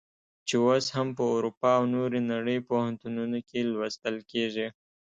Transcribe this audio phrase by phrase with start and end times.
[0.47, 4.67] چې اوس هم په اروپا او نورې نړۍ پوهنتونونو کې لوستل کیږي.